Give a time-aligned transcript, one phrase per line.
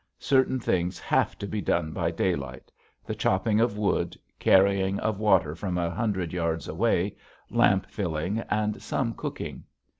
[0.17, 2.71] Certain things have to be done by daylight:
[3.05, 7.15] the chopping of wood, carrying of water from a hundred yards away,
[7.51, 9.63] lamp filling, and some cooking.